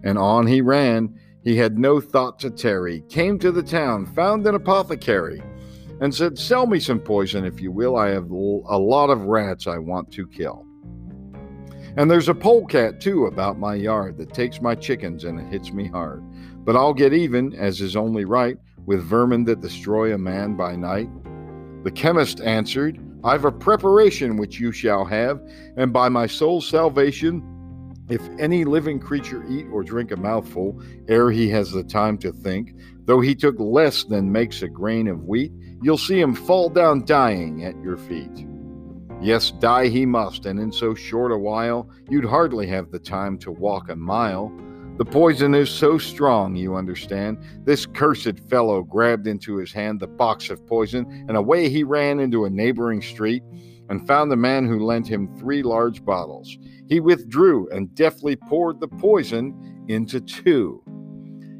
And 0.04 0.16
on 0.18 0.46
he 0.46 0.60
ran. 0.60 1.18
He 1.42 1.56
had 1.56 1.78
no 1.78 2.00
thought 2.00 2.38
to 2.40 2.50
tarry, 2.50 3.02
came 3.08 3.38
to 3.40 3.52
the 3.52 3.62
town, 3.62 4.06
found 4.06 4.46
an 4.46 4.54
apothecary, 4.54 5.42
and 6.00 6.14
said, 6.14 6.38
Sell 6.38 6.66
me 6.66 6.80
some 6.80 7.00
poison 7.00 7.44
if 7.44 7.60
you 7.60 7.70
will. 7.70 7.96
I 7.96 8.08
have 8.08 8.30
a 8.30 8.78
lot 8.78 9.10
of 9.10 9.22
rats 9.22 9.66
I 9.66 9.78
want 9.78 10.10
to 10.12 10.26
kill. 10.26 10.64
And 11.96 12.10
there's 12.10 12.28
a 12.28 12.34
polecat 12.34 13.00
too 13.00 13.26
about 13.26 13.58
my 13.58 13.74
yard 13.74 14.16
that 14.18 14.32
takes 14.32 14.60
my 14.60 14.74
chickens 14.74 15.24
and 15.24 15.38
it 15.38 15.52
hits 15.52 15.72
me 15.72 15.86
hard. 15.86 16.24
But 16.64 16.76
I'll 16.76 16.94
get 16.94 17.12
even, 17.12 17.54
as 17.54 17.80
is 17.80 17.94
only 17.94 18.24
right, 18.24 18.56
with 18.86 19.04
vermin 19.04 19.44
that 19.44 19.60
destroy 19.60 20.14
a 20.14 20.18
man 20.18 20.56
by 20.56 20.76
night. 20.76 21.08
The 21.84 21.92
chemist 21.92 22.40
answered, 22.40 22.98
I've 23.22 23.44
a 23.44 23.52
preparation 23.52 24.36
which 24.36 24.58
you 24.58 24.72
shall 24.72 25.04
have, 25.04 25.40
and 25.76 25.92
by 25.92 26.08
my 26.08 26.26
soul's 26.26 26.66
salvation, 26.66 27.42
if 28.08 28.22
any 28.38 28.64
living 28.64 28.98
creature 28.98 29.44
eat 29.48 29.66
or 29.72 29.82
drink 29.82 30.12
a 30.12 30.16
mouthful 30.16 30.80
ere 31.08 31.30
he 31.30 31.48
has 31.48 31.72
the 31.72 31.82
time 31.82 32.18
to 32.18 32.32
think, 32.32 32.74
though 33.06 33.20
he 33.20 33.34
took 33.34 33.58
less 33.58 34.04
than 34.04 34.30
makes 34.30 34.62
a 34.62 34.68
grain 34.68 35.08
of 35.08 35.24
wheat, 35.24 35.52
you'll 35.82 35.98
see 35.98 36.20
him 36.20 36.34
fall 36.34 36.68
down 36.68 37.04
dying 37.04 37.64
at 37.64 37.80
your 37.82 37.96
feet. 37.96 38.46
Yes, 39.22 39.52
die 39.52 39.88
he 39.88 40.04
must, 40.04 40.44
and 40.44 40.60
in 40.60 40.70
so 40.70 40.94
short 40.94 41.32
a 41.32 41.38
while 41.38 41.88
you'd 42.10 42.26
hardly 42.26 42.66
have 42.66 42.90
the 42.90 42.98
time 42.98 43.38
to 43.38 43.50
walk 43.50 43.88
a 43.88 43.96
mile. 43.96 44.52
The 44.98 45.04
poison 45.04 45.54
is 45.54 45.70
so 45.70 45.96
strong, 45.96 46.54
you 46.54 46.76
understand. 46.76 47.38
This 47.64 47.86
cursed 47.86 48.38
fellow 48.50 48.82
grabbed 48.82 49.26
into 49.26 49.56
his 49.56 49.72
hand 49.72 49.98
the 49.98 50.06
box 50.06 50.50
of 50.50 50.66
poison, 50.66 51.24
and 51.28 51.36
away 51.36 51.68
he 51.68 51.84
ran 51.84 52.20
into 52.20 52.44
a 52.44 52.50
neighboring 52.50 53.00
street 53.00 53.42
and 53.88 54.06
found 54.06 54.30
the 54.30 54.36
man 54.36 54.66
who 54.66 54.84
lent 54.84 55.06
him 55.06 55.34
three 55.38 55.62
large 55.62 56.04
bottles. 56.04 56.56
He 56.88 57.00
withdrew 57.00 57.68
and 57.70 57.94
deftly 57.94 58.36
poured 58.36 58.80
the 58.80 58.88
poison 58.88 59.84
into 59.88 60.20
two. 60.20 60.82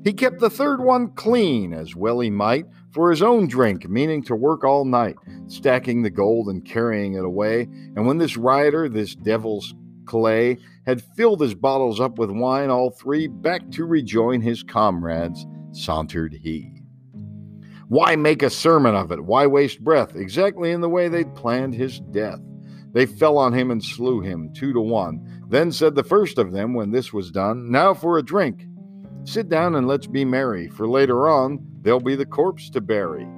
He 0.05 0.13
kept 0.13 0.39
the 0.39 0.51
third 0.51 0.83
one 0.83 1.09
clean 1.13 1.73
as 1.73 1.97
well 1.97 2.21
he 2.21 2.31
might 2.31 2.67
for 2.93 3.11
his 3.11 3.23
own 3.23 3.49
drink, 3.49 3.89
meaning 3.89 4.23
to 4.25 4.37
work 4.37 4.63
all 4.63 4.85
night, 4.85 5.17
stacking 5.47 6.03
the 6.03 6.11
gold 6.11 6.49
and 6.49 6.65
carrying 6.65 7.15
it 7.15 7.25
away. 7.25 7.63
And 7.97 8.07
when 8.07 8.19
this 8.19 8.37
rioter, 8.37 8.89
this 8.89 9.15
devil's 9.15 9.75
clay, 10.05 10.59
had 10.87 11.03
filled 11.17 11.41
his 11.41 11.55
bottles 11.55 12.01
up 12.01 12.19
with 12.19 12.31
wine, 12.31 12.69
all 12.69 12.91
three, 12.91 13.27
back 13.27 13.71
to 13.73 13.87
rejoin 13.87 14.43
his 14.43 14.63
comrades, 14.63 15.47
sauntered 15.73 16.35
he. 16.35 16.74
Why 17.95 18.17
make 18.17 18.43
a 18.43 18.51
sermon 18.51 18.97
of 18.97 19.13
it? 19.13 19.25
Why 19.25 19.47
waste 19.47 19.85
breath? 19.85 20.17
Exactly 20.17 20.73
in 20.73 20.81
the 20.81 20.89
way 20.89 21.07
they'd 21.07 21.33
planned 21.37 21.77
his 21.77 22.01
death. 22.01 22.41
They 22.93 23.07
fell 23.07 23.39
on 23.39 23.53
him 23.53 23.71
and 23.71 23.81
slew 23.81 24.21
him, 24.21 24.53
two 24.53 24.73
to 24.73 24.81
one. 24.81 25.45
Then 25.49 25.71
said 25.71 25.95
the 25.95 26.03
first 26.03 26.37
of 26.39 26.51
them, 26.51 26.75
when 26.75 26.91
this 26.91 27.13
was 27.13 27.31
done, 27.31 27.71
Now 27.71 27.95
for 27.95 28.19
a 28.19 28.23
drink. 28.25 28.67
Sit 29.23 29.49
down 29.49 29.77
and 29.77 29.87
let's 29.87 30.09
be 30.09 30.25
merry, 30.25 30.67
for 30.71 30.89
later 30.89 31.29
on 31.29 31.65
there'll 31.83 32.01
be 32.01 32.17
the 32.17 32.27
corpse 32.27 32.69
to 32.71 32.81
bury. 32.81 33.29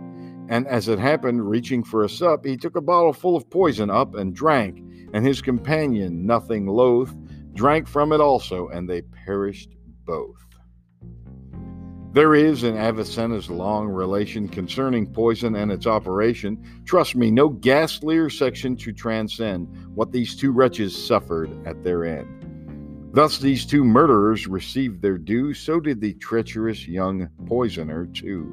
And 0.48 0.66
as 0.68 0.88
it 0.88 0.98
happened, 0.98 1.46
reaching 1.46 1.84
for 1.84 2.02
a 2.02 2.08
sup, 2.08 2.46
he 2.46 2.56
took 2.56 2.76
a 2.76 2.80
bottle 2.80 3.12
full 3.12 3.36
of 3.36 3.50
poison 3.50 3.90
up 3.90 4.14
and 4.14 4.34
drank, 4.34 4.78
and 5.12 5.26
his 5.26 5.42
companion, 5.42 6.24
nothing 6.24 6.66
loath, 6.66 7.14
drank 7.52 7.86
from 7.86 8.10
it 8.10 8.22
also, 8.22 8.68
and 8.68 8.88
they 8.88 9.02
perished 9.02 9.76
both. 10.06 10.45
There 12.16 12.34
is 12.34 12.64
in 12.64 12.78
Avicenna's 12.78 13.50
long 13.50 13.88
relation 13.88 14.48
concerning 14.48 15.06
poison 15.06 15.54
and 15.54 15.70
its 15.70 15.86
operation, 15.86 16.56
trust 16.86 17.14
me, 17.14 17.30
no 17.30 17.50
ghastlier 17.50 18.32
section 18.32 18.74
to 18.76 18.90
transcend 18.90 19.68
what 19.94 20.12
these 20.12 20.34
two 20.34 20.50
wretches 20.50 20.96
suffered 20.96 21.50
at 21.66 21.84
their 21.84 22.06
end. 22.06 23.12
Thus, 23.12 23.36
these 23.36 23.66
two 23.66 23.84
murderers 23.84 24.46
received 24.46 25.02
their 25.02 25.18
due, 25.18 25.52
so 25.52 25.78
did 25.78 26.00
the 26.00 26.14
treacherous 26.14 26.88
young 26.88 27.28
poisoner, 27.44 28.06
too. 28.06 28.50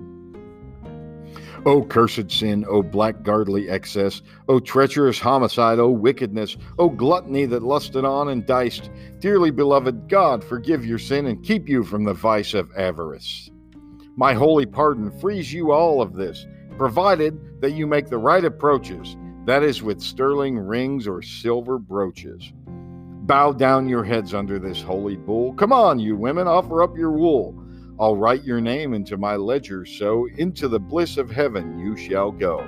O 1.66 1.84
cursed 1.84 2.32
sin, 2.32 2.66
O 2.68 2.84
blackguardly 2.84 3.72
excess, 3.72 4.24
O 4.50 4.60
treacherous 4.60 5.20
homicide, 5.20 5.80
O 5.80 5.90
wickedness, 5.90 6.58
O 6.80 6.90
gluttony 6.90 7.46
that 7.46 7.64
lusted 7.64 8.04
on 8.04 8.28
and 8.28 8.46
diced, 8.46 8.92
dearly 9.20 9.52
beloved, 9.52 10.10
God 10.10 10.44
forgive 10.44 10.86
your 10.86 11.00
sin 11.00 11.28
and 11.28 11.42
keep 11.46 11.70
you 11.70 11.86
from 11.86 12.04
the 12.04 12.14
vice 12.14 12.54
of 12.54 12.70
avarice. 12.76 13.52
My 14.16 14.34
holy 14.34 14.66
pardon 14.66 15.12
frees 15.20 15.52
you 15.52 15.72
all 15.72 16.02
of 16.02 16.14
this, 16.14 16.46
provided 16.78 17.62
that 17.62 17.72
you 17.74 17.88
make 17.88 18.10
the 18.10 18.18
right 18.18 18.46
approaches, 18.46 19.18
that 19.46 19.64
is, 19.64 19.82
with 19.82 20.02
sterling 20.02 20.58
rings 20.58 21.08
or 21.08 21.22
silver 21.22 21.80
brooches. 21.80 22.54
Bow 22.68 23.54
down 23.54 23.90
your 23.90 24.04
heads 24.04 24.34
under 24.34 24.60
this 24.60 24.82
holy 24.82 25.16
bull. 25.16 25.54
Come 25.54 25.74
on, 25.74 25.98
you 25.98 26.16
women, 26.16 26.48
offer 26.48 26.84
up 26.84 26.96
your 26.96 27.12
wool. 27.12 27.60
I'll 28.00 28.16
write 28.16 28.44
your 28.44 28.62
name 28.62 28.94
into 28.94 29.18
my 29.18 29.36
ledger, 29.36 29.86
so 29.86 30.28
into 30.38 30.68
the 30.68 30.80
bliss 30.80 31.18
of 31.18 31.32
heaven 31.32 31.80
you 31.80 31.96
shall 31.96 32.32
go. 32.32 32.68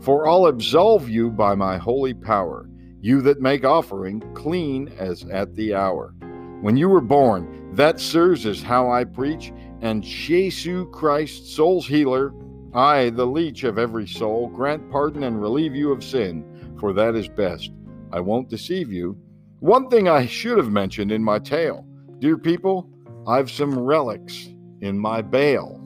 For 0.00 0.26
I'll 0.26 0.46
absolve 0.46 1.08
you 1.08 1.30
by 1.30 1.54
my 1.54 1.78
holy 1.78 2.14
power, 2.14 2.68
you 3.00 3.20
that 3.22 3.40
make 3.40 3.64
offering 3.64 4.20
clean 4.34 4.88
as 4.98 5.24
at 5.24 5.54
the 5.54 5.74
hour. 5.74 6.14
When 6.60 6.76
you 6.76 6.88
were 6.88 7.00
born, 7.00 7.70
that, 7.74 8.00
sirs, 8.00 8.46
is 8.46 8.62
how 8.62 8.90
I 8.90 9.04
preach, 9.04 9.52
and 9.82 10.02
Jesu 10.02 10.88
Christ, 10.90 11.54
soul's 11.54 11.86
healer, 11.86 12.32
I, 12.72 13.10
the 13.10 13.26
leech 13.26 13.64
of 13.64 13.78
every 13.78 14.06
soul, 14.06 14.48
grant 14.48 14.90
pardon 14.90 15.24
and 15.24 15.42
relieve 15.42 15.74
you 15.74 15.92
of 15.92 16.02
sin, 16.02 16.76
for 16.78 16.92
that 16.94 17.16
is 17.16 17.28
best. 17.28 17.72
I 18.12 18.20
won't 18.20 18.48
deceive 18.48 18.92
you. 18.92 19.18
One 19.58 19.88
thing 19.88 20.08
I 20.08 20.24
should 20.26 20.56
have 20.56 20.70
mentioned 20.70 21.12
in 21.12 21.22
my 21.22 21.38
tale 21.38 21.84
Dear 22.20 22.38
people, 22.38 22.88
I've 23.26 23.50
some 23.50 23.76
relics 23.76 24.48
in 24.80 24.96
my 24.96 25.20
bale. 25.20 25.80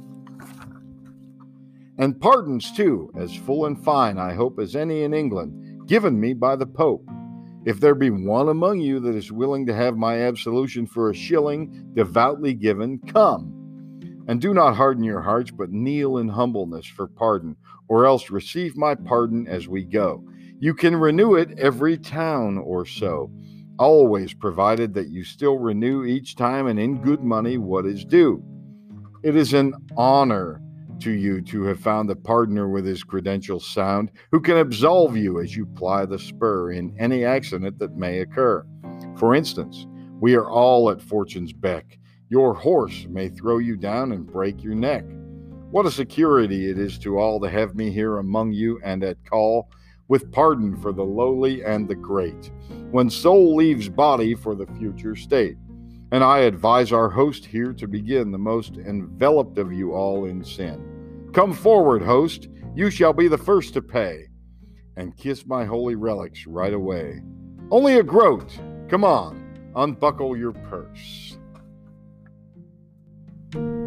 And 1.98 2.20
pardons, 2.20 2.70
too, 2.72 3.10
as 3.16 3.34
full 3.34 3.64
and 3.64 3.82
fine, 3.82 4.18
I 4.18 4.34
hope, 4.34 4.58
as 4.58 4.76
any 4.76 5.04
in 5.04 5.14
England, 5.14 5.88
given 5.88 6.20
me 6.20 6.34
by 6.34 6.56
the 6.56 6.66
Pope. 6.66 7.08
If 7.64 7.80
there 7.80 7.94
be 7.94 8.10
one 8.10 8.50
among 8.50 8.80
you 8.80 9.00
that 9.00 9.14
is 9.14 9.32
willing 9.32 9.64
to 9.66 9.74
have 9.74 9.96
my 9.96 10.18
absolution 10.20 10.86
for 10.86 11.08
a 11.08 11.14
shilling, 11.14 11.90
devoutly 11.94 12.52
given, 12.52 12.98
come. 12.98 13.55
And 14.28 14.40
do 14.40 14.52
not 14.52 14.74
harden 14.74 15.04
your 15.04 15.22
hearts, 15.22 15.50
but 15.50 15.70
kneel 15.70 16.18
in 16.18 16.28
humbleness 16.28 16.86
for 16.86 17.06
pardon, 17.06 17.56
or 17.88 18.06
else 18.06 18.30
receive 18.30 18.76
my 18.76 18.94
pardon 18.94 19.46
as 19.46 19.68
we 19.68 19.84
go. 19.84 20.24
You 20.58 20.74
can 20.74 20.96
renew 20.96 21.34
it 21.34 21.58
every 21.58 21.96
town 21.96 22.58
or 22.58 22.86
so, 22.86 23.30
always 23.78 24.34
provided 24.34 24.94
that 24.94 25.08
you 25.08 25.22
still 25.22 25.58
renew 25.58 26.04
each 26.04 26.34
time 26.34 26.66
and 26.66 26.78
in 26.78 27.02
good 27.02 27.22
money 27.22 27.58
what 27.58 27.86
is 27.86 28.04
due. 28.04 28.42
It 29.22 29.36
is 29.36 29.54
an 29.54 29.74
honor 29.96 30.62
to 31.00 31.10
you 31.10 31.42
to 31.42 31.62
have 31.64 31.80
found 31.80 32.10
a 32.10 32.14
pardoner 32.14 32.72
with 32.72 32.86
his 32.86 33.04
credentials 33.04 33.66
sound 33.66 34.10
who 34.32 34.40
can 34.40 34.56
absolve 34.56 35.16
you 35.16 35.40
as 35.40 35.54
you 35.54 35.66
ply 35.66 36.06
the 36.06 36.18
spur 36.18 36.72
in 36.72 36.94
any 36.98 37.24
accident 37.24 37.78
that 37.78 37.96
may 37.96 38.20
occur. 38.20 38.64
For 39.18 39.34
instance, 39.34 39.86
we 40.20 40.34
are 40.34 40.50
all 40.50 40.90
at 40.90 41.02
fortune's 41.02 41.52
beck 41.52 41.98
your 42.28 42.54
horse 42.54 43.06
may 43.08 43.28
throw 43.28 43.58
you 43.58 43.76
down 43.76 44.12
and 44.12 44.26
break 44.26 44.62
your 44.62 44.74
neck. 44.74 45.04
What 45.70 45.86
a 45.86 45.90
security 45.90 46.70
it 46.70 46.78
is 46.78 46.98
to 47.00 47.18
all 47.18 47.40
to 47.40 47.48
have 47.48 47.76
me 47.76 47.90
here 47.90 48.18
among 48.18 48.52
you 48.52 48.80
and 48.82 49.04
at 49.04 49.24
call, 49.24 49.70
with 50.08 50.30
pardon 50.32 50.76
for 50.76 50.92
the 50.92 51.04
lowly 51.04 51.64
and 51.64 51.88
the 51.88 51.94
great, 51.94 52.50
when 52.90 53.10
soul 53.10 53.56
leaves 53.56 53.88
body 53.88 54.34
for 54.34 54.54
the 54.54 54.66
future 54.78 55.16
state. 55.16 55.56
And 56.12 56.22
I 56.22 56.40
advise 56.40 56.92
our 56.92 57.08
host 57.08 57.44
here 57.44 57.72
to 57.72 57.88
begin 57.88 58.30
the 58.30 58.38
most 58.38 58.76
enveloped 58.76 59.58
of 59.58 59.72
you 59.72 59.92
all 59.92 60.26
in 60.26 60.44
sin. 60.44 61.30
Come 61.32 61.52
forward, 61.52 62.02
host, 62.02 62.48
you 62.74 62.90
shall 62.90 63.12
be 63.12 63.26
the 63.26 63.38
first 63.38 63.74
to 63.74 63.82
pay, 63.82 64.28
and 64.96 65.16
kiss 65.16 65.46
my 65.46 65.64
holy 65.64 65.96
relics 65.96 66.46
right 66.46 66.72
away. 66.72 67.20
Only 67.70 67.98
a 67.98 68.02
groat, 68.02 68.56
come 68.88 69.04
on, 69.04 69.72
unbuckle 69.74 70.36
your 70.36 70.52
purse. 70.52 71.38
Thank 73.56 73.80
you 73.80 73.85